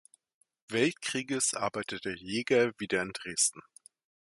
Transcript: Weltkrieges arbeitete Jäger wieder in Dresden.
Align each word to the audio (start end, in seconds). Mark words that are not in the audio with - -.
Weltkrieges 0.69 1.53
arbeitete 1.53 2.09
Jäger 2.15 2.71
wieder 2.79 3.03
in 3.03 3.13
Dresden. 3.13 3.61